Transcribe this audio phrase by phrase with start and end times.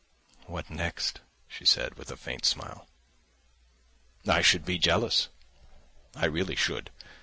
[0.47, 2.87] "What next?" she said, with a faint smile.
[4.27, 5.27] "I should be jealous,
[6.15, 6.89] I really should.